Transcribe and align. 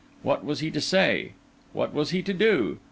What 0.23 0.43
was 0.43 0.61
he 0.61 0.71
to 0.71 0.81
say? 0.81 1.33
What 1.73 1.93
was 1.93 2.09
he 2.09 2.23
to 2.23 2.33
do? 2.33 2.79